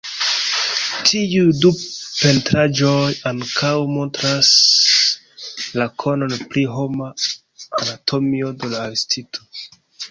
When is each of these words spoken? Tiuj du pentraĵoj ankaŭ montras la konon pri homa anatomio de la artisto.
Tiuj 1.09 1.43
du 1.65 1.69
pentraĵoj 1.81 3.11
ankaŭ 3.33 3.75
montras 3.99 4.51
la 5.83 5.89
konon 6.05 6.37
pri 6.55 6.67
homa 6.79 7.15
anatomio 7.85 8.55
de 8.65 8.75
la 8.77 8.83
artisto. 8.91 9.51